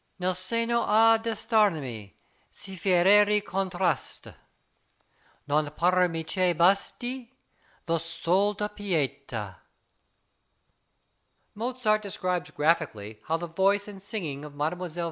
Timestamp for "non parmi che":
5.47-6.55